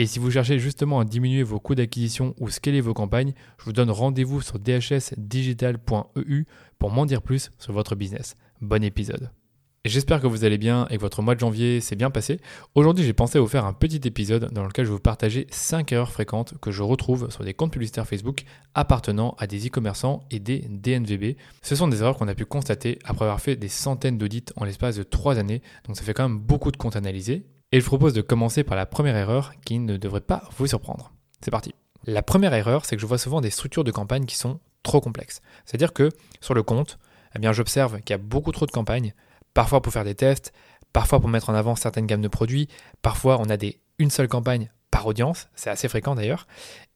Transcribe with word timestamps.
Et 0.00 0.06
si 0.06 0.20
vous 0.20 0.30
cherchez 0.30 0.60
justement 0.60 1.00
à 1.00 1.04
diminuer 1.04 1.42
vos 1.42 1.58
coûts 1.58 1.74
d'acquisition 1.74 2.32
ou 2.38 2.50
scaler 2.50 2.80
vos 2.80 2.94
campagnes, 2.94 3.32
je 3.58 3.64
vous 3.64 3.72
donne 3.72 3.90
rendez-vous 3.90 4.40
sur 4.40 4.60
dhsdigital.eu 4.60 6.44
pour 6.78 6.90
m'en 6.92 7.04
dire 7.04 7.20
plus 7.20 7.50
sur 7.58 7.72
votre 7.72 7.96
business. 7.96 8.36
Bon 8.60 8.84
épisode. 8.84 9.32
J'espère 9.84 10.20
que 10.20 10.28
vous 10.28 10.44
allez 10.44 10.56
bien 10.56 10.86
et 10.90 10.98
que 10.98 11.00
votre 11.00 11.20
mois 11.20 11.34
de 11.34 11.40
janvier 11.40 11.80
s'est 11.80 11.96
bien 11.96 12.12
passé. 12.12 12.38
Aujourd'hui, 12.76 13.04
j'ai 13.04 13.12
pensé 13.12 13.40
vous 13.40 13.48
faire 13.48 13.64
un 13.64 13.72
petit 13.72 14.00
épisode 14.04 14.52
dans 14.52 14.62
lequel 14.62 14.84
je 14.84 14.90
vais 14.90 14.96
vous 14.96 15.02
partager 15.02 15.48
5 15.50 15.90
erreurs 15.90 16.12
fréquentes 16.12 16.54
que 16.60 16.70
je 16.70 16.84
retrouve 16.84 17.28
sur 17.32 17.42
des 17.42 17.54
comptes 17.54 17.72
publicitaires 17.72 18.06
Facebook 18.06 18.44
appartenant 18.74 19.34
à 19.38 19.48
des 19.48 19.66
e-commerçants 19.66 20.22
et 20.30 20.38
des 20.38 20.60
DNVB. 20.60 21.36
Ce 21.62 21.74
sont 21.74 21.88
des 21.88 22.02
erreurs 22.02 22.16
qu'on 22.16 22.28
a 22.28 22.36
pu 22.36 22.44
constater 22.44 23.00
après 23.02 23.24
avoir 23.24 23.40
fait 23.40 23.56
des 23.56 23.66
centaines 23.66 24.16
d'audits 24.16 24.44
en 24.54 24.64
l'espace 24.64 24.94
de 24.94 25.02
3 25.02 25.40
années, 25.40 25.60
donc 25.88 25.96
ça 25.96 26.04
fait 26.04 26.14
quand 26.14 26.28
même 26.28 26.38
beaucoup 26.38 26.70
de 26.70 26.76
comptes 26.76 26.94
analysés. 26.94 27.46
Et 27.70 27.80
je 27.80 27.84
propose 27.84 28.14
de 28.14 28.22
commencer 28.22 28.64
par 28.64 28.76
la 28.76 28.86
première 28.86 29.16
erreur 29.16 29.52
qui 29.64 29.78
ne 29.78 29.96
devrait 29.96 30.22
pas 30.22 30.42
vous 30.56 30.66
surprendre. 30.66 31.12
C'est 31.42 31.50
parti. 31.50 31.74
La 32.06 32.22
première 32.22 32.54
erreur, 32.54 32.84
c'est 32.84 32.96
que 32.96 33.02
je 33.02 33.06
vois 33.06 33.18
souvent 33.18 33.42
des 33.42 33.50
structures 33.50 33.84
de 33.84 33.90
campagne 33.90 34.24
qui 34.24 34.36
sont 34.36 34.60
trop 34.82 35.00
complexes. 35.00 35.42
C'est-à-dire 35.66 35.92
que 35.92 36.08
sur 36.40 36.54
le 36.54 36.62
compte, 36.62 36.98
eh 37.36 37.38
bien, 37.38 37.52
j'observe 37.52 38.00
qu'il 38.00 38.10
y 38.10 38.14
a 38.14 38.22
beaucoup 38.22 38.52
trop 38.52 38.64
de 38.64 38.70
campagnes, 38.70 39.12
parfois 39.52 39.82
pour 39.82 39.92
faire 39.92 40.04
des 40.04 40.14
tests, 40.14 40.52
parfois 40.94 41.20
pour 41.20 41.28
mettre 41.28 41.50
en 41.50 41.54
avant 41.54 41.76
certaines 41.76 42.06
gammes 42.06 42.22
de 42.22 42.28
produits, 42.28 42.68
parfois 43.02 43.38
on 43.38 43.50
a 43.50 43.58
des, 43.58 43.80
une 43.98 44.10
seule 44.10 44.28
campagne 44.28 44.70
par 44.90 45.06
audience, 45.06 45.48
c'est 45.54 45.68
assez 45.68 45.88
fréquent 45.88 46.14
d'ailleurs, 46.14 46.46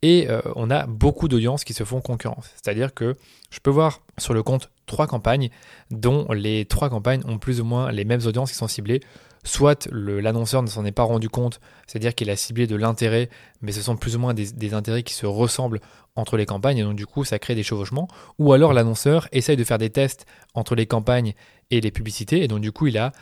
et 0.01 0.31
euh, 0.31 0.41
on 0.57 0.71
a 0.71 0.87
beaucoup 0.87 1.29
d'audiences 1.29 1.65
qui 1.65 1.75
se 1.75 1.85
font 1.85 2.01
concurrence. 2.01 2.51
C'est-à-dire 2.55 2.95
que 2.95 3.17
je 3.51 3.61
peux 3.61 3.71
voir 3.71 4.01
sur 4.17 4.33
le 4.33 4.43
compte 4.43 4.71
trois 4.87 5.07
campagnes, 5.07 5.51
dont 5.91 6.33
les 6.33 6.65
trois 6.65 6.89
campagnes 6.89 7.23
ont 7.27 7.39
plus 7.39 7.61
ou 7.61 7.65
moins 7.65 7.93
les 7.93 8.07
mêmes 8.07 8.23
audiences 8.25 8.51
qui 8.51 8.57
sont 8.57 8.69
ciblées 8.69 9.03
soit 9.45 9.89
l'annonceur 9.91 10.63
ne 10.63 10.69
s'en 10.69 10.85
est 10.85 10.93
pas 10.93 11.03
rendu 11.03 11.29
compte, 11.29 11.61
c'est-à-dire 11.87 12.15
qu'il 12.15 12.31
a 12.31 12.37
ciblé 12.37 12.67
de 12.67 12.77
l'intérêt, 12.77 13.29
mais 13.61 13.73
ce 13.73 13.83
sont 13.83 13.97
plus 13.97 14.17
ou 14.17 14.19
moins 14.21 14.35
des, 14.35 14.75
intérêts 14.75 15.03
qui 15.03 15.15
se 15.15 15.27
ressemblent 15.27 15.81
entre 16.15 16.37
les 16.37 16.47
campagnes, 16.47 16.79
et 16.79 16.83
donc 16.83 16.97
du 16.97 17.07
coup 17.07 17.25
ça 17.25 17.39
crée 17.39 17.55
des 17.55 17.63
chevauchements, 17.63 18.09
ou 18.39 18.53
alors 18.53 18.73
l'annonceur 18.73 19.29
essaye 19.33 19.57
de 19.57 19.65
faire 19.65 19.79
des 19.79 19.91
tests 19.91 20.27
entre 20.55 20.75
les 20.75 20.87
campagnes 20.87 21.35
et 21.71 21.81
les 21.81 21.91
publicités, 21.91 22.45
et 22.45 22.49
donc 22.49 22.61
du 22.61 22.73
coup 22.73 22.87
il 22.87 22.99
a 22.99 23.13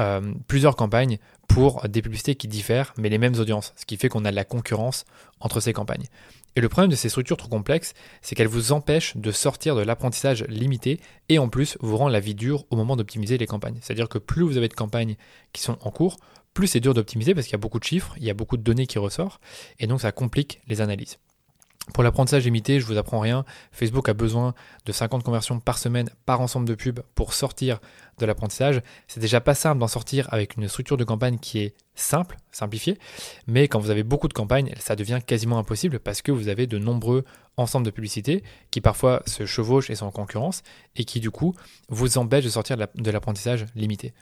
euh, 0.00 0.32
plusieurs 0.46 0.76
campagnes 0.76 1.18
pour 1.48 1.86
des 1.88 2.02
publicités 2.02 2.34
qui 2.34 2.48
diffèrent, 2.48 2.94
mais 2.96 3.08
les 3.08 3.18
mêmes 3.18 3.38
audiences, 3.38 3.72
ce 3.76 3.84
qui 3.84 3.96
fait 3.96 4.08
qu'on 4.08 4.24
a 4.24 4.30
de 4.30 4.36
la 4.36 4.44
concurrence 4.44 5.04
entre 5.40 5.60
ces 5.60 5.72
campagnes. 5.72 6.06
Et 6.54 6.60
le 6.60 6.68
problème 6.68 6.90
de 6.90 6.96
ces 6.96 7.08
structures 7.08 7.36
trop 7.36 7.48
complexes, 7.48 7.94
c'est 8.20 8.34
qu'elles 8.34 8.46
vous 8.46 8.72
empêchent 8.72 9.16
de 9.16 9.30
sortir 9.30 9.74
de 9.74 9.82
l'apprentissage 9.82 10.44
limité 10.48 11.00
et 11.28 11.38
en 11.38 11.48
plus 11.48 11.78
vous 11.80 11.96
rend 11.96 12.08
la 12.08 12.20
vie 12.20 12.34
dure 12.34 12.66
au 12.70 12.76
moment 12.76 12.96
d'optimiser 12.96 13.38
les 13.38 13.46
campagnes. 13.46 13.78
C'est-à-dire 13.80 14.08
que 14.08 14.18
plus 14.18 14.42
vous 14.42 14.58
avez 14.58 14.68
de 14.68 14.74
campagnes 14.74 15.16
qui 15.52 15.62
sont 15.62 15.78
en 15.80 15.90
cours, 15.90 16.18
plus 16.52 16.66
c'est 16.66 16.80
dur 16.80 16.92
d'optimiser 16.92 17.34
parce 17.34 17.46
qu'il 17.46 17.52
y 17.52 17.56
a 17.56 17.58
beaucoup 17.58 17.78
de 17.78 17.84
chiffres, 17.84 18.14
il 18.18 18.24
y 18.24 18.30
a 18.30 18.34
beaucoup 18.34 18.58
de 18.58 18.62
données 18.62 18.86
qui 18.86 18.98
ressortent 18.98 19.40
et 19.78 19.86
donc 19.86 20.02
ça 20.02 20.12
complique 20.12 20.60
les 20.68 20.82
analyses. 20.82 21.18
Pour 21.92 22.04
l'apprentissage 22.04 22.44
limité, 22.44 22.78
je 22.78 22.86
vous 22.86 22.96
apprends 22.96 23.18
rien. 23.18 23.44
Facebook 23.72 24.08
a 24.08 24.14
besoin 24.14 24.54
de 24.86 24.92
50 24.92 25.24
conversions 25.24 25.58
par 25.58 25.78
semaine 25.78 26.08
par 26.26 26.40
ensemble 26.40 26.66
de 26.66 26.74
pubs 26.74 27.00
pour 27.14 27.34
sortir 27.34 27.80
de 28.18 28.26
l'apprentissage. 28.26 28.82
C'est 29.08 29.20
déjà 29.20 29.40
pas 29.40 29.54
simple 29.54 29.80
d'en 29.80 29.88
sortir 29.88 30.32
avec 30.32 30.56
une 30.56 30.68
structure 30.68 30.96
de 30.96 31.02
campagne 31.02 31.38
qui 31.38 31.58
est 31.58 31.74
simple, 31.94 32.36
simplifiée, 32.52 32.98
mais 33.48 33.66
quand 33.66 33.80
vous 33.80 33.90
avez 33.90 34.04
beaucoup 34.04 34.28
de 34.28 34.32
campagnes, 34.32 34.72
ça 34.78 34.94
devient 34.94 35.18
quasiment 35.26 35.58
impossible 35.58 35.98
parce 35.98 36.22
que 36.22 36.30
vous 36.30 36.48
avez 36.48 36.66
de 36.68 36.78
nombreux 36.78 37.24
ensembles 37.56 37.84
de 37.84 37.90
publicités 37.90 38.44
qui 38.70 38.80
parfois 38.80 39.22
se 39.26 39.44
chevauchent 39.44 39.90
et 39.90 39.96
sont 39.96 40.06
en 40.06 40.12
concurrence 40.12 40.62
et 40.94 41.04
qui 41.04 41.18
du 41.18 41.30
coup 41.30 41.54
vous 41.88 42.16
empêchent 42.16 42.44
de 42.44 42.50
sortir 42.50 42.76
de 42.76 43.10
l'apprentissage 43.10 43.66
limité. 43.74 44.14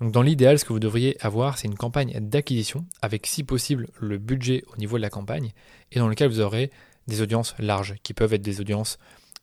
Donc 0.00 0.12
dans 0.12 0.22
l'idéal, 0.22 0.58
ce 0.58 0.64
que 0.64 0.72
vous 0.72 0.80
devriez 0.80 1.16
avoir, 1.24 1.58
c'est 1.58 1.68
une 1.68 1.76
campagne 1.76 2.18
d'acquisition 2.20 2.86
avec 3.02 3.26
si 3.26 3.44
possible 3.44 3.88
le 4.00 4.18
budget 4.18 4.64
au 4.72 4.76
niveau 4.78 4.96
de 4.96 5.02
la 5.02 5.10
campagne 5.10 5.52
et 5.92 5.98
dans 5.98 6.08
lequel 6.08 6.28
vous 6.28 6.40
aurez 6.40 6.70
des 7.06 7.20
audiences 7.20 7.54
larges, 7.58 7.94
qui 8.02 8.14
peuvent 8.14 8.32
être 8.32 8.42
des 8.42 8.60
audiences 8.60 8.98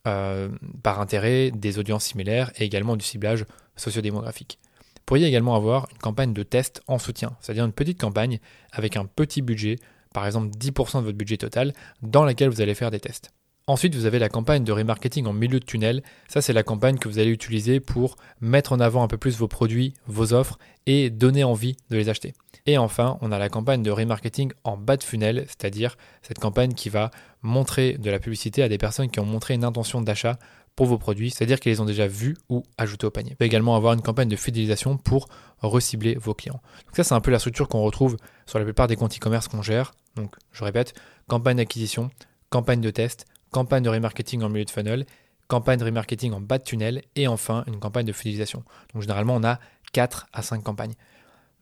euh, 0.06 0.48
par 0.82 1.00
intérêt, 1.00 1.50
des 1.50 1.78
audiences 1.78 2.04
similaires 2.04 2.50
et 2.56 2.64
également 2.64 2.96
du 2.96 3.04
ciblage 3.04 3.44
sociodémographique. 3.76 4.58
Vous 4.96 5.02
pourriez 5.04 5.26
également 5.26 5.54
avoir 5.56 5.88
une 5.92 5.98
campagne 5.98 6.32
de 6.32 6.42
test 6.42 6.82
en 6.86 6.98
soutien, 6.98 7.36
c'est-à-dire 7.40 7.64
une 7.64 7.72
petite 7.72 8.00
campagne 8.00 8.38
avec 8.72 8.96
un 8.96 9.04
petit 9.04 9.42
budget, 9.42 9.76
par 10.14 10.26
exemple 10.26 10.56
10% 10.56 11.00
de 11.00 11.04
votre 11.04 11.18
budget 11.18 11.36
total, 11.36 11.72
dans 12.02 12.24
laquelle 12.24 12.48
vous 12.48 12.60
allez 12.60 12.74
faire 12.74 12.90
des 12.90 13.00
tests. 13.00 13.30
Ensuite, 13.70 13.94
vous 13.94 14.04
avez 14.04 14.18
la 14.18 14.28
campagne 14.28 14.64
de 14.64 14.72
remarketing 14.72 15.26
en 15.26 15.32
milieu 15.32 15.60
de 15.60 15.64
tunnel. 15.64 16.02
Ça, 16.26 16.42
c'est 16.42 16.52
la 16.52 16.64
campagne 16.64 16.98
que 16.98 17.08
vous 17.08 17.20
allez 17.20 17.30
utiliser 17.30 17.78
pour 17.78 18.16
mettre 18.40 18.72
en 18.72 18.80
avant 18.80 19.04
un 19.04 19.06
peu 19.06 19.16
plus 19.16 19.38
vos 19.38 19.46
produits, 19.46 19.94
vos 20.08 20.32
offres 20.32 20.58
et 20.86 21.08
donner 21.08 21.44
envie 21.44 21.76
de 21.88 21.96
les 21.96 22.08
acheter. 22.08 22.34
Et 22.66 22.78
enfin, 22.78 23.16
on 23.20 23.30
a 23.30 23.38
la 23.38 23.48
campagne 23.48 23.84
de 23.84 23.92
remarketing 23.92 24.50
en 24.64 24.76
bas 24.76 24.96
de 24.96 25.04
funnel, 25.04 25.44
c'est-à-dire 25.46 25.96
cette 26.20 26.40
campagne 26.40 26.74
qui 26.74 26.88
va 26.88 27.12
montrer 27.42 27.96
de 27.96 28.10
la 28.10 28.18
publicité 28.18 28.64
à 28.64 28.68
des 28.68 28.76
personnes 28.76 29.08
qui 29.08 29.20
ont 29.20 29.24
montré 29.24 29.54
une 29.54 29.62
intention 29.62 30.02
d'achat 30.02 30.40
pour 30.74 30.86
vos 30.86 30.98
produits, 30.98 31.30
c'est-à-dire 31.30 31.60
qu'ils 31.60 31.70
les 31.70 31.80
ont 31.80 31.84
déjà 31.84 32.08
vus 32.08 32.36
ou 32.48 32.64
ajoutés 32.76 33.06
au 33.06 33.12
panier. 33.12 33.30
Vous 33.30 33.36
pouvez 33.36 33.46
également 33.46 33.76
avoir 33.76 33.92
une 33.92 34.02
campagne 34.02 34.28
de 34.28 34.34
fidélisation 34.34 34.96
pour 34.96 35.28
recibler 35.60 36.16
vos 36.16 36.34
clients. 36.34 36.60
Donc 36.86 36.96
ça, 36.96 37.04
c'est 37.04 37.14
un 37.14 37.20
peu 37.20 37.30
la 37.30 37.38
structure 37.38 37.68
qu'on 37.68 37.82
retrouve 37.82 38.16
sur 38.46 38.58
la 38.58 38.64
plupart 38.64 38.88
des 38.88 38.96
comptes 38.96 39.16
e-commerce 39.16 39.46
qu'on 39.46 39.62
gère. 39.62 39.94
Donc, 40.16 40.34
je 40.50 40.64
répète, 40.64 40.92
campagne 41.28 41.58
d'acquisition, 41.58 42.10
campagne 42.50 42.80
de 42.80 42.90
test, 42.90 43.26
campagne 43.50 43.82
de 43.82 43.88
remarketing 43.88 44.42
en 44.42 44.48
milieu 44.48 44.64
de 44.64 44.70
funnel, 44.70 45.06
campagne 45.48 45.78
de 45.78 45.84
remarketing 45.84 46.32
en 46.32 46.40
bas 46.40 46.58
de 46.58 46.64
tunnel 46.64 47.02
et 47.16 47.26
enfin 47.26 47.64
une 47.66 47.78
campagne 47.78 48.06
de 48.06 48.12
fidélisation. 48.12 48.64
Donc 48.94 49.02
généralement 49.02 49.34
on 49.34 49.44
a 49.44 49.58
4 49.92 50.28
à 50.32 50.42
5 50.42 50.62
campagnes. 50.62 50.94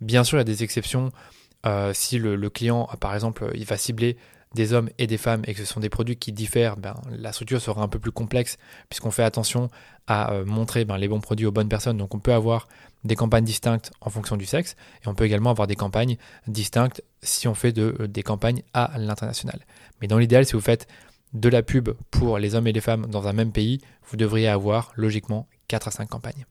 Bien 0.00 0.25
sûr 0.25 0.37
il 0.37 0.41
y 0.41 0.43
a 0.43 0.44
des 0.44 0.62
exceptions 0.62 1.10
euh, 1.66 1.93
si 1.93 2.19
le, 2.19 2.50
client 2.50 2.88
par 3.00 3.15
exemple 3.15 3.50
il 3.54 3.65
va 3.65 3.76
cibler 3.76 4.16
des 4.54 4.72
hommes 4.72 4.88
et 4.99 5.06
des 5.06 5.19
femmes 5.19 5.43
et 5.47 5.54
que 5.54 5.60
ce 5.60 5.66
sont 5.66 5.81
des 5.81 5.91
produits 5.91 6.16
qui 6.16 6.32
diffèrent, 6.32 6.76
ben, 6.76 6.94
la 7.10 7.32
structure 7.32 7.60
sera 7.60 7.82
un 7.82 7.88
peu 7.88 7.99
plus 7.99 8.12
complexe 8.12 8.56
puisqu'on 8.88 9.10
fait 9.10 9.22
attention 9.22 9.69
à 10.06 10.32
euh, 10.32 10.44
montrer 10.44 10.84
ben, 10.84 10.97
les 10.97 11.09
bons 11.09 11.20
produits 11.20 11.47
aux 11.47 11.53
bonnes 11.53 11.69
personnes. 11.69 11.99
Donc 11.99 12.15
on 12.15 12.19
peut 12.19 12.32
avoir 12.32 12.69
des 13.05 13.15
campagnes 13.15 13.44
distinctes 13.44 13.93
en 14.00 14.10
fonction 14.10 14.37
du 14.37 14.47
sexe 14.47 14.76
et 15.05 15.09
on 15.09 15.15
peut 15.15 15.25
également 15.25 15.50
avoir 15.50 15.66
des 15.66 15.76
campagnes 15.76 16.16
distinctes 16.47 17.03
si 17.22 17.47
on 17.47 17.55
fait 17.55 17.72
de, 17.72 17.97
euh, 18.00 18.09
des 18.09 18.22
campagnes 18.22 18.62
à 18.72 18.93
l'international. 18.99 19.60
Mais 20.00 20.09
dans 20.09 20.19
l'idéal, 20.19 20.47
si 20.47 20.55
vous 20.55 20.60
faites 20.60 20.87
de 21.33 21.49
la 21.49 21.62
pub 21.62 21.91
pour 22.11 22.38
les 22.38 22.55
hommes 22.55 22.67
et 22.67 22.73
les 22.73 22.81
femmes 22.81 23.06
dans 23.06 23.29
un 23.29 23.32
même 23.32 23.52
pays, 23.52 23.81
vous 24.08 24.17
devriez 24.17 24.49
avoir 24.49 24.93
logiquement 24.97 25.47
4 25.69 25.88
à 25.88 25.91
5 25.91 26.08
campagnes. 26.08 26.47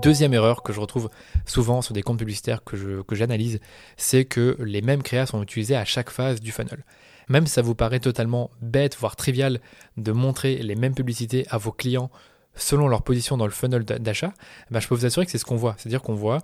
Deuxième 0.00 0.32
erreur 0.32 0.62
que 0.62 0.72
je 0.72 0.80
retrouve 0.80 1.10
souvent 1.44 1.82
sur 1.82 1.92
des 1.92 2.02
comptes 2.02 2.18
publicitaires 2.18 2.64
que, 2.64 3.04
j'analyse, 3.10 3.60
c'est 3.96 4.24
que 4.24 4.56
les 4.60 4.80
mêmes 4.80 5.02
créas 5.02 5.26
sont 5.26 5.42
utilisés 5.42 5.76
à 5.76 5.84
chaque 5.84 6.10
phase 6.10 6.40
du 6.40 6.52
funnel. 6.52 6.84
Même 7.28 7.46
si 7.46 7.52
ça 7.52 7.62
vous 7.62 7.74
paraît 7.74 8.00
totalement 8.00 8.50
bête, 8.60 8.96
voire 8.96 9.16
trivial, 9.16 9.60
de 9.96 10.12
montrer 10.12 10.56
les 10.56 10.76
mêmes 10.76 10.94
publicités 10.94 11.46
à 11.50 11.58
vos 11.58 11.72
clients 11.72 12.10
selon 12.54 12.88
leur 12.88 13.02
position 13.02 13.36
dans 13.36 13.46
le 13.46 13.52
funnel 13.52 13.84
d'achat, 13.84 14.32
ben 14.70 14.80
je 14.80 14.88
peux 14.88 14.94
vous 14.94 15.06
assurer 15.06 15.26
que 15.26 15.32
c'est 15.32 15.38
ce 15.38 15.44
qu'on 15.44 15.56
voit. 15.56 15.74
C'est-à-dire 15.78 16.02
qu'on 16.02 16.14
voit 16.14 16.38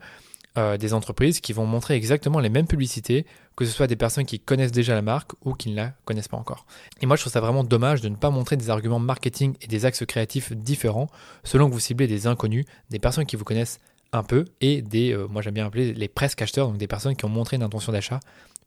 euh, 0.57 0.77
des 0.77 0.95
entreprises 0.95 1.41
qui 1.41 1.53
vont 1.53 1.67
montrer 1.67 1.95
exactement 1.95 2.41
les 2.41 2.49
mêmes 2.49 2.67
publicités, 2.67 3.27
que 3.57 3.65
ce 3.65 3.71
soit 3.71 3.87
des 3.87 3.97
personnes 3.97 4.25
qui 4.25 4.41
connaissent 4.41 4.73
déjà 4.73 4.95
la 4.95 5.03
marque 5.03 5.33
ou 5.45 5.53
qui 5.55 5.71
ne 5.71 5.77
la 5.77 5.93
connaissent 6.05 6.29
pas 6.29 6.37
encore. 6.37 6.67
Et 7.01 7.07
moi, 7.07 7.17
je 7.17 7.23
trouve 7.23 7.33
ça 7.33 7.41
vraiment 7.41 7.65
dommage 7.65 8.01
de 8.01 8.09
ne 8.09 8.17
pas 8.17 8.31
montrer 8.31 8.57
des 8.57 8.71
arguments 8.71 8.99
marketing 8.99 9.55
et 9.61 9.67
des 9.67 9.85
axes 9.85 10.05
créatifs 10.07 10.53
différents 10.53 11.09
selon 11.45 11.69
que 11.69 11.75
vous 11.75 11.81
ciblez 11.81 12.07
des 12.07 12.27
inconnus, 12.27 12.65
des 12.91 12.99
personnes 12.99 13.27
qui 13.27 13.37
vous 13.37 13.45
connaissent 13.45 13.79
un 14.13 14.23
peu 14.23 14.47
et 14.61 14.83
des, 14.83 15.13
euh, 15.13 15.27
moi 15.29 15.43
j'aime 15.43 15.55
bien 15.55 15.67
appeler 15.67 15.93
les 15.93 16.09
presque 16.09 16.41
acheteurs, 16.43 16.69
donc 16.69 16.79
des 16.79 16.87
personnes 16.87 17.15
qui 17.15 17.25
ont 17.25 17.31
montré 17.31 17.57
une 17.57 17.63
intention 17.63 17.93
d'achat 17.93 18.21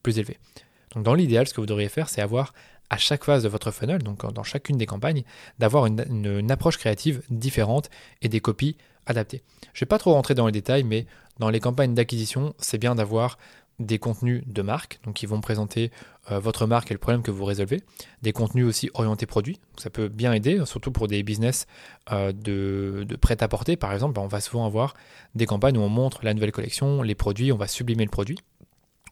plus 0.03 0.19
élevée. 0.19 0.37
Donc 0.93 1.03
dans 1.03 1.13
l'idéal, 1.13 1.47
ce 1.47 1.53
que 1.53 1.61
vous 1.61 1.67
devriez 1.67 1.89
faire, 1.89 2.09
c'est 2.09 2.21
avoir 2.21 2.53
à 2.89 2.97
chaque 2.97 3.23
phase 3.23 3.43
de 3.43 3.49
votre 3.49 3.71
funnel, 3.71 4.03
donc 4.03 4.31
dans 4.33 4.43
chacune 4.43 4.77
des 4.77 4.85
campagnes, 4.85 5.23
d'avoir 5.59 5.85
une, 5.85 6.51
approche 6.51 6.77
créative 6.77 7.21
différente 7.29 7.89
et 8.21 8.27
des 8.27 8.41
copies 8.41 8.75
adaptées. 9.05 9.43
Je 9.73 9.77
ne 9.77 9.85
vais 9.85 9.87
pas 9.87 9.97
trop 9.97 10.13
rentrer 10.13 10.35
dans 10.35 10.45
les 10.45 10.51
détails, 10.51 10.83
mais 10.83 11.05
dans 11.39 11.49
les 11.49 11.59
campagnes 11.59 11.93
d'acquisition, 11.93 12.53
c'est 12.59 12.77
bien 12.77 12.95
d'avoir 12.95 13.37
des 13.79 13.99
contenus 13.99 14.43
de 14.45 14.61
marque, 14.61 14.99
donc 15.05 15.15
qui 15.15 15.25
vont 15.25 15.41
présenter 15.41 15.91
euh, 16.31 16.39
votre 16.39 16.67
marque 16.67 16.91
et 16.91 16.93
le 16.93 16.99
problème 16.99 17.23
que 17.23 17.31
vous 17.31 17.45
résolvez, 17.45 17.81
des 18.21 18.31
contenus 18.31 18.65
aussi 18.65 18.89
orientés 18.93 19.25
produits, 19.25 19.59
ça 19.77 19.89
peut 19.89 20.07
bien 20.07 20.33
aider, 20.33 20.63
surtout 20.65 20.91
pour 20.91 21.07
des 21.07 21.23
business 21.23 21.65
euh, 22.11 22.31
de, 22.31 23.05
prêt-à-porter 23.19 23.75
par 23.75 23.93
exemple, 23.93 24.13
ben, 24.13 24.21
on 24.21 24.27
va 24.27 24.41
souvent 24.41 24.65
avoir 24.65 24.93
des 25.35 25.45
campagnes 25.45 25.77
où 25.77 25.81
on 25.81 25.89
montre 25.89 26.23
la 26.23 26.33
nouvelle 26.33 26.51
collection, 26.51 27.01
les 27.01 27.15
produits, 27.15 27.51
on 27.51 27.57
va 27.57 27.67
sublimer 27.67 28.05
le 28.05 28.11
produit. 28.11 28.37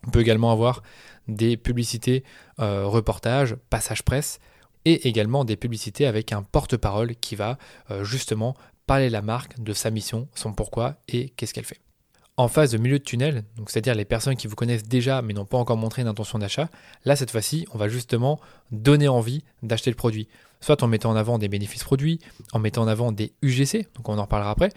On 0.08 0.12
peut 0.12 0.22
également 0.22 0.52
avoir 0.52 0.82
des 1.28 1.58
publicités, 1.58 2.24
euh, 2.60 2.86
reportages, 2.86 3.56
passages 3.70 4.04
presse, 4.04 4.40
et 4.86 5.10
également 5.10 5.44
des 5.44 5.58
publicités 5.58 6.06
avec 6.06 6.32
un 6.32 6.42
porte-parole 6.42 7.16
qui 7.16 7.36
va 7.36 7.58
justement 8.02 8.56
parler 8.88 9.10
la 9.10 9.22
marque, 9.22 9.62
de 9.62 9.74
sa 9.74 9.92
mission, 9.92 10.30
son 10.34 10.54
pourquoi 10.54 10.96
et 11.10 11.30
qu'est-ce 11.32 11.54
qu'elle 11.54 11.66
fait 11.66 11.82
en 12.40 12.48
phase 12.48 12.72
de 12.72 12.78
milieu 12.78 13.00
de 13.00 13.04
tunnel, 13.04 13.44
c'est-à-dire 13.68 13.96
les 13.96 14.06
personnes 14.06 14.38
qui 14.38 14.48
vous 14.48 14.56
connaissent 14.56 14.88
déjà 14.88 15.22
mais 15.22 15.34
n'ont 15.34 15.44
pas 15.44 15.58
encore 15.58 15.76
montré 15.76 16.04
une 16.04 16.08
intention 16.08 16.40
d'achat, 16.40 16.70
là 17.04 17.18
cette 17.18 17.32
fois-ci, 17.32 17.68
on 17.74 17.78
va 17.78 17.90
justement 17.90 18.40
donner 18.72 19.10
envie 19.10 19.44
d'acheter 19.62 19.92
le 19.92 19.98
produit. 19.98 20.30
Soit 20.62 20.82
en 20.82 20.88
mettant 20.88 21.10
en 21.10 21.18
avant 21.18 21.38
des 21.38 21.50
bénéfices 21.50 21.84
produits, 21.84 22.20
en 22.54 22.60
mettant 22.60 22.84
en 22.84 22.88
avant 22.88 23.12
des 23.12 23.34
UGC, 23.42 23.90
donc 23.94 24.08
on 24.08 24.18
en 24.18 24.22
reparlera 24.22 24.52
après, 24.52 24.70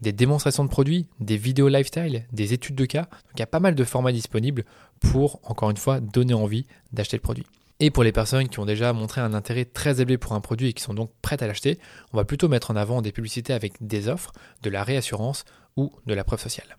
des 0.00 0.12
démonstrations 0.12 0.64
de 0.64 0.70
produits, 0.70 1.06
des 1.20 1.36
vidéos 1.36 1.68
lifestyle, 1.68 2.24
des 2.32 2.54
études 2.54 2.74
de 2.74 2.86
cas. 2.86 3.02
Donc 3.02 3.34
il 3.34 3.40
y 3.40 3.42
a 3.42 3.48
pas 3.48 3.60
mal 3.60 3.74
de 3.74 3.84
formats 3.84 4.12
disponibles 4.12 4.64
pour, 5.00 5.40
encore 5.42 5.68
une 5.68 5.76
fois, 5.76 6.00
donner 6.00 6.32
envie 6.32 6.66
d'acheter 6.94 7.18
le 7.18 7.22
produit. 7.22 7.44
Et 7.80 7.90
pour 7.90 8.02
les 8.02 8.12
personnes 8.12 8.48
qui 8.48 8.60
ont 8.60 8.64
déjà 8.64 8.94
montré 8.94 9.20
un 9.20 9.34
intérêt 9.34 9.66
très 9.66 10.00
élevé 10.00 10.16
pour 10.16 10.32
un 10.32 10.40
produit 10.40 10.68
et 10.68 10.72
qui 10.72 10.82
sont 10.82 10.94
donc 10.94 11.10
prêtes 11.20 11.42
à 11.42 11.46
l'acheter, 11.46 11.78
on 12.14 12.16
va 12.16 12.24
plutôt 12.24 12.48
mettre 12.48 12.70
en 12.70 12.76
avant 12.76 13.02
des 13.02 13.12
publicités 13.12 13.52
avec 13.52 13.74
des 13.86 14.08
offres, 14.08 14.32
de 14.62 14.70
la 14.70 14.84
réassurance 14.84 15.44
ou 15.76 15.92
de 16.06 16.14
la 16.14 16.24
preuve 16.24 16.40
sociale. 16.40 16.78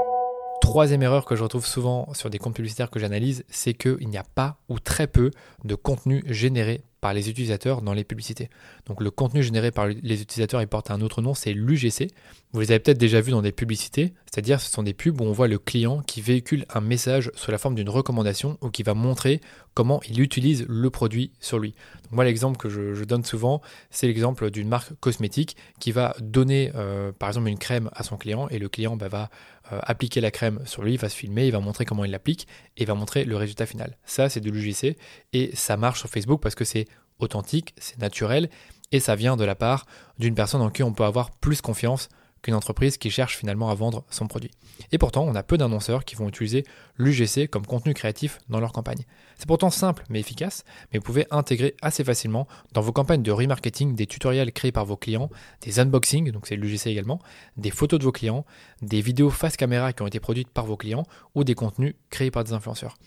Troisième 0.71 1.03
erreur 1.03 1.25
que 1.25 1.35
je 1.35 1.43
retrouve 1.43 1.65
souvent 1.65 2.13
sur 2.13 2.29
des 2.29 2.37
comptes 2.37 2.55
publicitaires 2.55 2.89
que 2.89 2.97
j'analyse, 2.97 3.43
c'est 3.49 3.73
qu'il 3.73 4.07
n'y 4.07 4.17
a 4.17 4.23
pas 4.23 4.55
ou 4.69 4.79
très 4.79 5.05
peu 5.05 5.31
de 5.65 5.75
contenu 5.75 6.23
généré 6.27 6.79
par 7.01 7.13
les 7.13 7.29
utilisateurs 7.29 7.81
dans 7.81 7.93
les 7.93 8.03
publicités. 8.03 8.49
Donc 8.85 9.01
le 9.01 9.09
contenu 9.09 9.41
généré 9.41 9.71
par 9.71 9.87
les 9.87 10.21
utilisateurs, 10.21 10.61
il 10.61 10.67
porte 10.67 10.91
un 10.91 11.01
autre 11.01 11.21
nom, 11.21 11.33
c'est 11.33 11.53
l'UGC. 11.53 12.07
Vous 12.53 12.59
les 12.59 12.71
avez 12.71 12.79
peut-être 12.79 12.99
déjà 12.99 13.19
vus 13.21 13.31
dans 13.31 13.41
des 13.41 13.51
publicités, 13.51 14.13
c'est-à-dire 14.25 14.61
ce 14.61 14.71
sont 14.71 14.83
des 14.83 14.93
pubs 14.93 15.19
où 15.19 15.23
on 15.23 15.31
voit 15.31 15.47
le 15.47 15.57
client 15.57 16.01
qui 16.01 16.21
véhicule 16.21 16.65
un 16.73 16.81
message 16.81 17.31
sous 17.33 17.49
la 17.49 17.57
forme 17.57 17.75
d'une 17.75 17.89
recommandation 17.89 18.57
ou 18.61 18.69
qui 18.69 18.83
va 18.83 18.93
montrer 18.93 19.41
comment 19.73 19.99
il 20.07 20.21
utilise 20.21 20.65
le 20.69 20.89
produit 20.89 21.31
sur 21.39 21.57
lui. 21.57 21.73
Donc 22.03 22.11
moi 22.11 22.23
l'exemple 22.23 22.57
que 22.57 22.69
je, 22.69 23.03
donne 23.03 23.23
souvent, 23.23 23.61
c'est 23.89 24.07
l'exemple 24.07 24.51
d'une 24.51 24.67
marque 24.67 24.93
cosmétique 24.99 25.57
qui 25.79 25.91
va 25.91 26.15
donner 26.21 26.71
euh, 26.75 27.11
par 27.11 27.29
exemple 27.29 27.49
une 27.49 27.57
crème 27.57 27.89
à 27.93 28.03
son 28.03 28.17
client 28.17 28.47
et 28.49 28.59
le 28.59 28.69
client 28.69 28.95
bah, 28.95 29.07
va 29.07 29.29
euh, 29.71 29.79
appliquer 29.83 30.19
la 30.21 30.31
crème 30.31 30.59
sur 30.65 30.83
lui, 30.83 30.93
il 30.93 30.99
va 30.99 31.07
se 31.07 31.15
filmer, 31.15 31.45
il 31.45 31.51
va 31.51 31.59
montrer 31.59 31.85
comment 31.85 32.03
il 32.03 32.11
l'applique 32.11 32.47
et 32.77 32.83
il 32.83 32.87
va 32.87 32.93
montrer 32.93 33.23
le 33.23 33.37
résultat 33.37 33.65
final. 33.65 33.97
Ça, 34.05 34.27
c'est 34.27 34.41
de 34.41 34.49
l'UGC 34.49 34.97
et 35.33 35.51
ça 35.55 35.77
marche 35.77 35.99
sur 35.99 36.09
Facebook 36.09 36.41
parce 36.41 36.55
que 36.55 36.65
c'est 36.65 36.87
authentique, 37.21 37.73
c'est 37.77 37.99
naturel 37.99 38.49
et 38.91 38.99
ça 38.99 39.15
vient 39.15 39.37
de 39.37 39.43
la 39.43 39.55
part 39.55 39.85
d'une 40.19 40.35
personne 40.35 40.61
en 40.61 40.69
qui 40.69 40.83
on 40.83 40.93
peut 40.93 41.05
avoir 41.05 41.31
plus 41.31 41.61
confiance 41.61 42.09
qu'une 42.41 42.55
entreprise 42.55 42.97
qui 42.97 43.09
cherche 43.09 43.37
finalement 43.37 43.69
à 43.69 43.75
vendre 43.75 44.03
son 44.09 44.27
produit. 44.27 44.51
Et 44.91 44.97
pourtant, 44.97 45.23
on 45.23 45.35
a 45.35 45.43
peu 45.43 45.57
d'annonceurs 45.57 46.05
qui 46.05 46.15
vont 46.15 46.27
utiliser 46.27 46.65
l'UGC 46.97 47.47
comme 47.47 47.65
contenu 47.65 47.93
créatif 47.93 48.39
dans 48.49 48.59
leur 48.59 48.71
campagne. 48.71 49.05
C'est 49.37 49.47
pourtant 49.47 49.69
simple 49.69 50.03
mais 50.09 50.19
efficace, 50.19 50.63
mais 50.91 50.99
vous 50.99 51.05
pouvez 51.05 51.27
intégrer 51.29 51.75
assez 51.81 52.03
facilement 52.03 52.47
dans 52.73 52.81
vos 52.81 52.91
campagnes 52.91 53.21
de 53.21 53.31
remarketing 53.31 53.95
des 53.95 54.07
tutoriels 54.07 54.51
créés 54.51 54.71
par 54.71 54.85
vos 54.85 54.97
clients, 54.97 55.29
des 55.61 55.79
unboxings, 55.79 56.31
donc 56.31 56.47
c'est 56.47 56.55
l'UGC 56.55 56.87
également, 56.87 57.19
des 57.57 57.71
photos 57.71 57.99
de 57.99 58.05
vos 58.05 58.11
clients, 58.11 58.45
des 58.81 59.01
vidéos 59.01 59.29
face 59.29 59.55
caméra 59.55 59.93
qui 59.93 60.01
ont 60.01 60.07
été 60.07 60.19
produites 60.19 60.49
par 60.49 60.65
vos 60.65 60.77
clients 60.77 61.05
ou 61.35 61.43
des 61.43 61.55
contenus 61.55 61.93
créés 62.09 62.31
par 62.31 62.43
des 62.43 62.53
influenceurs. 62.53 62.97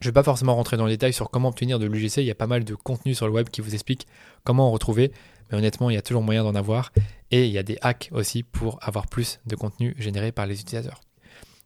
Je 0.00 0.06
ne 0.06 0.10
vais 0.10 0.14
pas 0.14 0.22
forcément 0.22 0.54
rentrer 0.54 0.78
dans 0.78 0.84
le 0.84 0.90
détail 0.90 1.12
sur 1.12 1.30
comment 1.30 1.50
obtenir 1.50 1.78
de 1.78 1.86
l'UGC, 1.86 2.18
il 2.18 2.24
y 2.24 2.30
a 2.30 2.34
pas 2.34 2.46
mal 2.46 2.64
de 2.64 2.74
contenu 2.74 3.14
sur 3.14 3.26
le 3.26 3.32
web 3.32 3.50
qui 3.50 3.60
vous 3.60 3.74
explique 3.74 4.06
comment 4.44 4.68
en 4.68 4.70
retrouver, 4.70 5.12
mais 5.50 5.58
honnêtement, 5.58 5.90
il 5.90 5.94
y 5.94 5.98
a 5.98 6.02
toujours 6.02 6.22
moyen 6.22 6.42
d'en 6.42 6.54
avoir. 6.54 6.92
Et 7.30 7.46
il 7.46 7.52
y 7.52 7.58
a 7.58 7.62
des 7.62 7.78
hacks 7.82 8.08
aussi 8.12 8.42
pour 8.42 8.78
avoir 8.80 9.06
plus 9.06 9.40
de 9.46 9.56
contenu 9.56 9.94
généré 9.98 10.32
par 10.32 10.46
les 10.46 10.60
utilisateurs. 10.60 11.00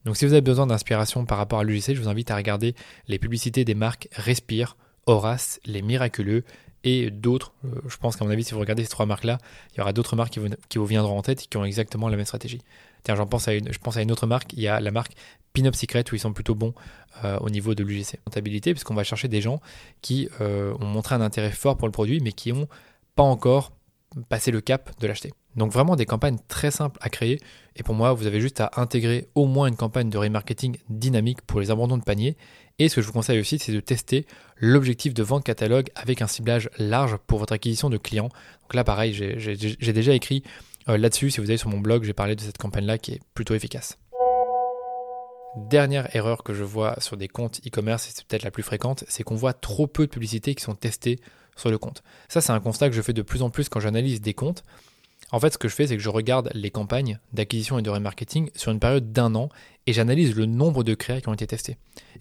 Donc 0.05 0.17
si 0.17 0.27
vous 0.27 0.33
avez 0.33 0.43
besoin 0.43 0.67
d'inspiration 0.67 1.25
par 1.25 1.39
rapport 1.39 1.61
à 1.61 1.65
l'UGC, 1.65 1.95
je 1.95 2.01
vous 2.01 2.09
invite 2.09 2.31
à 2.31 2.37
regarder 2.37 2.75
les 3.09 3.19
publicités 3.19 3.65
des 3.65 3.75
marques 3.75 4.09
Respire, 4.13 4.77
Horace, 5.07 5.61
Les 5.65 5.81
Miraculeux 5.81 6.45
et 6.85 7.11
d'autres. 7.11 7.53
Euh, 7.65 7.81
je 7.89 7.97
pense 7.97 8.17
qu'à 8.17 8.25
mon 8.25 8.31
avis, 8.31 8.45
si 8.45 8.53
vous 8.53 8.61
regardez 8.61 8.85
ces 8.85 8.91
trois 8.91 9.07
marques-là, 9.07 9.39
il 9.73 9.79
y 9.79 9.81
aura 9.81 9.93
d'autres 9.93 10.15
marques 10.15 10.39
qui 10.69 10.79
vous, 10.79 10.87
viendront 10.87 11.19
en 11.19 11.23
tête 11.23 11.43
et 11.43 11.47
qui 11.47 11.57
ont 11.57 11.65
exactement 11.65 12.09
la 12.09 12.17
même 12.17 12.27
stratégie. 12.27 12.61
Tiens, 13.03 13.17
je 13.17 13.23
pense 13.23 13.97
à 13.97 14.03
une 14.03 14.13
autre 14.13 14.27
marque. 14.27 14.53
Il 14.53 14.61
y 14.61 14.69
a 14.69 14.81
la 14.81 14.91
marque 14.91 15.13
Pin-Up 15.55 15.75
Secret 15.75 16.05
où 16.13 16.15
ils 16.15 16.21
sont 16.21 16.33
plutôt 16.33 16.55
bons 16.55 16.75
euh, 17.25 17.39
au 17.39 17.51
niveau 17.51 17.75
de 17.75 17.83
l'UGC. 17.83 18.19
Rentabilité, 18.27 18.73
puisqu'on 18.75 18.95
va 18.95 19.05
chercher 19.05 19.29
des 19.29 19.41
gens 19.41 19.61
qui 20.03 20.29
euh, 20.41 20.75
ont 20.81 20.87
montré 20.87 21.15
un 21.15 21.21
intérêt 21.21 21.51
fort 21.51 21.77
pour 21.77 21.89
le 21.89 21.93
produit, 21.93 22.21
mais 22.21 22.33
qui 22.33 22.53
ont 22.53 22.69
pas 23.15 23.23
encore 23.23 23.73
passé 24.29 24.51
le 24.51 24.61
cap 24.61 24.91
de 25.01 25.07
l'acheter. 25.07 25.33
Donc 25.57 25.73
vraiment 25.73 25.97
des 25.97 26.07
campagnes 26.07 26.39
très 26.49 26.71
simples 26.71 26.99
à 27.01 27.09
créer. 27.09 27.41
Et 27.77 27.83
pour 27.83 27.95
moi, 27.95 28.13
vous 28.13 28.27
avez 28.27 28.41
juste 28.41 28.61
à 28.61 28.71
intégrer 28.77 29.29
au 29.35 29.47
moins 29.47 29.69
une 29.69 29.77
campagne 29.77 30.11
de 30.11 30.19
remarketing 30.19 30.77
dynamique 30.89 31.43
pour 31.43 31.61
les 31.61 31.71
abandons 31.71 31.99
de 31.99 32.03
panier. 32.03 32.37
Et 32.79 32.89
ce 32.89 32.97
que 32.97 33.03
je 33.03 33.07
vous 33.07 33.13
conseille 33.13 33.39
aussi, 33.39 33.59
c'est 33.59 33.73
de 33.73 33.81
tester 33.81 34.27
l'objectif 34.57 35.15
de 35.15 35.23
vente 35.23 35.45
catalogue 35.45 35.91
avec 35.95 36.23
un 36.23 36.27
ciblage 36.27 36.71
large 36.79 37.17
pour 37.27 37.39
votre 37.39 37.53
acquisition 37.53 37.89
de 37.89 37.99
clients. 37.99 38.31
Donc 38.63 38.75
là, 38.75 38.83
pareil, 38.83 39.13
j'ai 39.15 39.93
déjà 39.93 40.13
écrit 40.13 40.43
euh, 40.89 40.99
là-dessus. 40.99 41.31
Si 41.31 41.41
vous 41.41 41.49
allez 41.49 41.57
sur 41.57 41.69
mon 41.69 41.79
blog, 41.79 42.03
j'ai 42.05 42.13
parlé 42.13 42.35
de 42.35 42.41
cette 42.41 42.59
campagne-là 42.59 42.99
qui 42.99 43.13
est 43.13 43.21
plutôt 43.35 43.55
efficace. 43.55 43.99
Dernière 45.57 46.15
erreur 46.17 46.43
que 46.43 46.53
je 46.53 46.65
vois 46.65 46.99
sur 47.01 47.17
des 47.17 47.29
comptes 47.29 47.61
e-commerce, 47.65 48.09
et 48.09 48.11
c'est 48.13 48.27
peut-être 48.27 48.43
la 48.43 48.51
plus 48.51 48.65
fréquente, 48.65 49.05
c'est 49.07 49.23
qu'on 49.23 49.37
voit 49.37 49.53
trop 49.53 49.87
peu 49.87 50.07
de 50.07 50.11
publicités 50.11 50.57
qui 50.57 50.65
sont 50.65 50.75
testées 50.75 51.21
sur 51.55 51.71
le 51.71 51.79
compte. 51.79 52.03
Ça, 52.29 52.41
c'est 52.41 52.51
un 52.51 52.59
constat 52.59 52.89
que 52.89 52.97
je 52.97 53.03
fais 53.03 53.13
de 53.13 53.23
plus 53.23 53.43
en 53.43 53.51
plus 53.51 53.69
quand 53.69 53.79
j'analyse 53.79 54.21
des 54.21 54.35
comptes. 54.35 54.65
En 55.35 55.41
fait, 55.41 55.53
ce 55.53 55.59
que 55.59 55.67
je 55.67 55.75
fais, 55.75 55.89
c'est 55.89 55.97
que 55.97 56.03
je 56.03 56.11
regarde 56.11 56.49
les 56.55 56.71
campagnes 56.71 57.19
d'acquisition 57.33 57.77
et 57.77 57.83
de 57.83 57.91
remarketing 57.91 58.51
sur 58.55 58.71
une 58.71 58.79
période 58.79 59.13
d'un 59.13 59.35
an 59.35 59.49
et 59.89 59.93
j'analyse 59.93 60.37
le 60.37 60.47
nombre 60.47 60.85
de 60.85 60.95
créas 60.95 61.21
qui 61.21 61.29
ont 61.29 61.35
été 61.35 61.45
testés. 61.45 61.77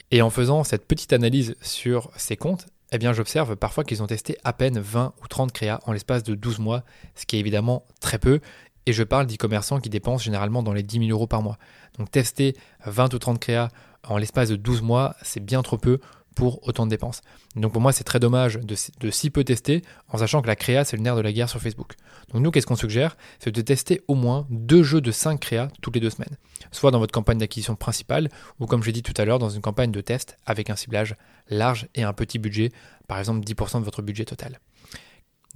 Et 0.10 0.24
en 0.24 0.32
faisant 0.32 0.63
cette 0.63 0.88
petite 0.88 1.13
analyse 1.13 1.55
sur 1.62 2.10
ces 2.17 2.38
comptes, 2.38 2.65
eh 2.91 2.98
bien, 2.98 3.13
j'observe 3.13 3.55
parfois 3.55 3.84
qu'ils 3.84 4.01
ont 4.01 4.08
testé 4.08 4.36
à 4.43 4.51
peine 4.51 4.79
20 4.79 5.13
ou 5.24 5.27
30 5.27 5.51
créas 5.51 5.79
en 5.86 5.91
l'espace 5.91 6.24
de 6.24 6.34
12 6.34 6.58
mois, 6.58 6.84
ce 7.13 7.27
qui 7.27 7.36
est 7.36 7.39
évidemment 7.39 7.86
très 8.00 8.17
peu. 8.17 8.39
Et 8.88 8.93
je 8.93 9.03
parle 9.03 9.27
d'e-commerçants 9.27 9.79
qui 9.79 9.91
dépensent 9.91 10.24
généralement 10.24 10.63
dans 10.63 10.74
les 10.74 10.82
10 10.82 11.05
000 11.05 11.12
euros 11.12 11.27
par 11.27 11.43
mois. 11.43 11.60
Donc, 12.00 12.10
tester 12.10 12.55
20 12.88 13.13
ou 13.13 13.20
30 13.20 13.38
créas 13.38 13.70
en 14.08 14.17
l'espace 14.17 14.50
de 14.50 14.55
12 14.55 14.82
mois, 14.82 15.15
c'est 15.22 15.39
bien 15.39 15.62
trop 15.62 15.77
peu 15.77 16.00
pour 16.35 16.67
autant 16.67 16.85
de 16.85 16.89
dépenses. 16.89 17.21
Donc 17.55 17.73
pour 17.73 17.81
moi, 17.81 17.91
c'est 17.91 18.03
très 18.03 18.19
dommage 18.19 18.59
de, 18.59 19.11
si 19.11 19.29
peu 19.29 19.43
tester, 19.43 19.81
en 20.09 20.17
sachant 20.17 20.41
que 20.41 20.47
la 20.47 20.55
créa, 20.55 20.83
c'est 20.83 20.97
le 20.97 21.03
nerf 21.03 21.15
de 21.15 21.21
la 21.21 21.31
guerre 21.31 21.49
sur 21.49 21.61
Facebook. 21.61 21.93
Donc 22.31 22.41
nous, 22.41 22.51
qu'est-ce 22.51 22.67
qu'on 22.67 22.75
suggère? 22.75 23.17
C'est 23.39 23.51
de 23.51 23.61
tester 23.61 24.01
au 24.07 24.15
moins 24.15 24.47
deux 24.49 24.83
jeux 24.83 25.01
de 25.01 25.11
5 25.11 25.39
créas 25.39 25.69
toutes 25.81 25.95
les 25.95 26.01
deux 26.01 26.09
semaines. 26.09 26.37
Soit 26.71 26.91
dans 26.91 26.99
votre 26.99 27.13
campagne 27.13 27.37
d'acquisition 27.37 27.75
principale, 27.75 28.29
ou 28.59 28.65
comme 28.65 28.83
j'ai 28.83 28.91
dit 28.91 29.03
tout 29.03 29.13
à 29.17 29.25
l'heure, 29.25 29.39
dans 29.39 29.49
une 29.49 29.61
campagne 29.61 29.91
de 29.91 30.01
test 30.01 30.37
avec 30.45 30.69
un 30.69 30.75
ciblage 30.75 31.15
large 31.49 31.87
et 31.95 32.03
un 32.03 32.13
petit 32.13 32.39
budget, 32.39 32.71
par 33.07 33.19
exemple 33.19 33.45
10% 33.45 33.79
de 33.79 33.85
votre 33.85 34.01
budget 34.01 34.25
total. 34.25 34.59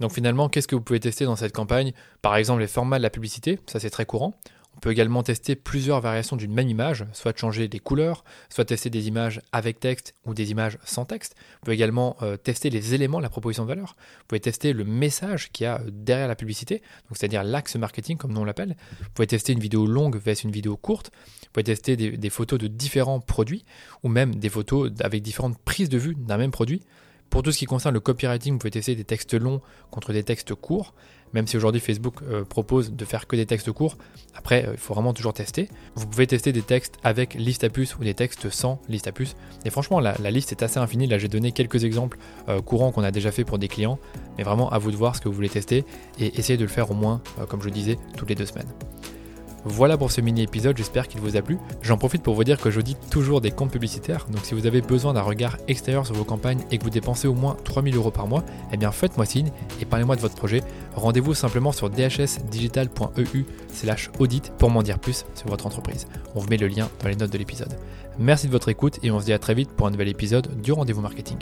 Donc 0.00 0.12
finalement, 0.12 0.48
qu'est-ce 0.48 0.68
que 0.68 0.76
vous 0.76 0.82
pouvez 0.82 1.00
tester 1.00 1.24
dans 1.24 1.36
cette 1.36 1.52
campagne? 1.52 1.92
Par 2.22 2.36
exemple, 2.36 2.60
les 2.60 2.68
formats 2.68 2.98
de 2.98 3.02
la 3.02 3.10
publicité, 3.10 3.58
ça 3.66 3.80
c'est 3.80 3.90
très 3.90 4.06
courant. 4.06 4.34
On 4.78 4.80
On 4.80 4.82
peut 4.88 4.92
également 4.92 5.24
tester 5.24 5.56
plusieurs 5.56 6.00
variations 6.00 6.36
d'une 6.36 6.54
même 6.54 6.68
image, 6.68 7.04
soit 7.12 7.36
changer 7.36 7.66
des 7.66 7.80
couleurs, 7.80 8.22
soit 8.48 8.64
tester 8.64 8.90
des 8.90 9.08
images 9.08 9.40
avec 9.50 9.80
texte 9.80 10.14
ou 10.24 10.34
des 10.34 10.52
images 10.52 10.78
sans 10.84 11.04
texte. 11.04 11.34
Vous 11.36 11.64
pouvez 11.64 11.74
également 11.74 12.16
euh, 12.22 12.36
tester 12.36 12.70
les 12.70 12.94
éléments 12.94 13.18
de 13.18 13.24
la 13.24 13.28
proposition 13.28 13.64
de 13.64 13.68
valeur. 13.68 13.96
Vous 13.98 14.24
pouvez 14.28 14.38
tester 14.38 14.72
le 14.72 14.84
message 14.84 15.50
qu'il 15.50 15.64
y 15.64 15.66
a 15.66 15.82
derrière 15.90 16.28
la 16.28 16.36
publicité, 16.36 16.80
c'est-à-dire 17.12 17.42
l'axe 17.42 17.74
marketing 17.74 18.18
comme 18.18 18.38
on 18.38 18.44
l'appelle. 18.44 18.76
Vous 19.00 19.10
pouvez 19.14 19.26
tester 19.26 19.52
une 19.52 19.58
vidéo 19.58 19.84
longue 19.84 20.16
versus 20.16 20.44
une 20.44 20.52
vidéo 20.52 20.76
courte. 20.76 21.10
Vous 21.42 21.48
pouvez 21.54 21.64
tester 21.64 21.96
des, 21.96 22.16
des 22.16 22.30
photos 22.30 22.60
de 22.60 22.68
différents 22.68 23.18
produits 23.18 23.64
ou 24.04 24.08
même 24.08 24.36
des 24.36 24.48
photos 24.48 24.92
avec 25.00 25.22
différentes 25.22 25.58
prises 25.58 25.88
de 25.88 25.98
vue 25.98 26.14
d'un 26.14 26.36
même 26.36 26.52
produit. 26.52 26.84
Pour 27.30 27.42
tout 27.42 27.52
ce 27.52 27.58
qui 27.58 27.66
concerne 27.66 27.94
le 27.94 28.00
copywriting, 28.00 28.54
vous 28.54 28.58
pouvez 28.58 28.70
tester 28.70 28.94
des 28.94 29.04
textes 29.04 29.34
longs 29.34 29.60
contre 29.90 30.12
des 30.12 30.22
textes 30.22 30.54
courts 30.54 30.94
même 31.32 31.46
si 31.46 31.56
aujourd'hui 31.56 31.80
Facebook 31.80 32.16
euh, 32.22 32.44
propose 32.44 32.92
de 32.92 33.04
faire 33.04 33.26
que 33.26 33.36
des 33.36 33.46
textes 33.46 33.70
courts. 33.72 33.96
Après, 34.34 34.66
euh, 34.66 34.72
il 34.72 34.78
faut 34.78 34.94
vraiment 34.94 35.12
toujours 35.12 35.32
tester. 35.32 35.68
Vous 35.94 36.06
pouvez 36.06 36.26
tester 36.26 36.52
des 36.52 36.62
textes 36.62 36.96
avec 37.02 37.34
liste 37.34 37.64
à 37.64 37.70
puce 37.70 37.96
ou 37.96 38.04
des 38.04 38.14
textes 38.14 38.50
sans 38.50 38.80
liste 38.88 39.06
à 39.06 39.12
puce. 39.12 39.36
Et 39.64 39.70
franchement, 39.70 40.00
la, 40.00 40.14
liste 40.30 40.52
est 40.52 40.62
assez 40.62 40.78
infinie. 40.78 41.06
Là, 41.06 41.18
j'ai 41.18 41.28
donné 41.28 41.52
quelques 41.52 41.84
exemples 41.84 42.18
euh, 42.48 42.60
courants 42.60 42.92
qu'on 42.92 43.04
a 43.04 43.10
déjà 43.10 43.32
fait 43.32 43.44
pour 43.44 43.58
des 43.58 43.68
clients. 43.68 43.98
Mais 44.36 44.44
vraiment, 44.44 44.70
à 44.70 44.78
vous 44.78 44.90
de 44.90 44.96
voir 44.96 45.16
ce 45.16 45.20
que 45.20 45.28
vous 45.28 45.34
voulez 45.34 45.48
tester 45.48 45.84
et 46.18 46.38
essayez 46.38 46.56
de 46.56 46.64
le 46.64 46.68
faire 46.68 46.90
au 46.90 46.94
moins, 46.94 47.20
comme 47.48 47.62
je 47.62 47.68
disais, 47.70 47.98
toutes 48.16 48.28
les 48.28 48.34
deux 48.34 48.46
semaines. 48.46 48.68
Voilà 49.64 49.98
pour 49.98 50.12
ce 50.12 50.20
mini 50.20 50.42
épisode, 50.42 50.76
j'espère 50.76 51.08
qu'il 51.08 51.20
vous 51.20 51.36
a 51.36 51.42
plu. 51.42 51.58
J'en 51.82 51.98
profite 51.98 52.22
pour 52.22 52.34
vous 52.34 52.44
dire 52.44 52.60
que 52.60 52.70
j'audite 52.70 53.10
toujours 53.10 53.40
des 53.40 53.50
comptes 53.50 53.72
publicitaires, 53.72 54.26
donc 54.30 54.44
si 54.44 54.54
vous 54.54 54.66
avez 54.66 54.80
besoin 54.80 55.12
d'un 55.12 55.22
regard 55.22 55.56
extérieur 55.66 56.06
sur 56.06 56.14
vos 56.14 56.24
campagnes 56.24 56.60
et 56.70 56.78
que 56.78 56.84
vous 56.84 56.90
dépensez 56.90 57.28
au 57.28 57.34
moins 57.34 57.56
3000 57.64 57.96
euros 57.96 58.10
par 58.10 58.26
mois, 58.26 58.44
eh 58.72 58.76
bien 58.76 58.92
faites-moi 58.92 59.26
signe 59.26 59.50
et 59.80 59.84
parlez-moi 59.84 60.16
de 60.16 60.20
votre 60.20 60.36
projet. 60.36 60.62
Rendez-vous 60.94 61.34
simplement 61.34 61.72
sur 61.72 61.90
dhsdigital.eu 61.90 63.44
slash 63.72 64.10
audit 64.18 64.52
pour 64.58 64.70
m'en 64.70 64.82
dire 64.82 64.98
plus 64.98 65.24
sur 65.34 65.48
votre 65.48 65.66
entreprise. 65.66 66.06
On 66.34 66.40
vous 66.40 66.48
met 66.48 66.56
le 66.56 66.68
lien 66.68 66.88
dans 67.02 67.08
les 67.08 67.16
notes 67.16 67.32
de 67.32 67.38
l'épisode. 67.38 67.76
Merci 68.18 68.46
de 68.46 68.52
votre 68.52 68.68
écoute 68.68 68.98
et 69.02 69.10
on 69.10 69.20
se 69.20 69.26
dit 69.26 69.32
à 69.32 69.38
très 69.38 69.54
vite 69.54 69.70
pour 69.70 69.86
un 69.86 69.90
nouvel 69.90 70.08
épisode 70.08 70.60
du 70.60 70.72
rendez-vous 70.72 71.02
marketing. 71.02 71.38